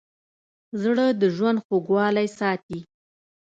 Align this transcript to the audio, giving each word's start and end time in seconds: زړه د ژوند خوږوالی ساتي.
زړه 0.81 1.05
د 1.21 1.23
ژوند 1.35 1.59
خوږوالی 1.65 2.27
ساتي. 2.39 2.79